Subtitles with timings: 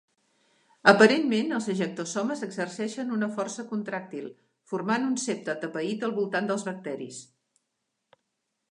[0.91, 4.27] Aparentment, els ejectosomes exerceixen una força contràctil,
[4.73, 7.23] formant un septe atapeït al voltant dels bacteris.